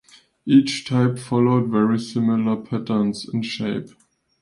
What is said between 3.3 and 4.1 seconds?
in shape.